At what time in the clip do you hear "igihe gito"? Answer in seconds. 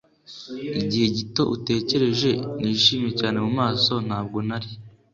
0.81-1.43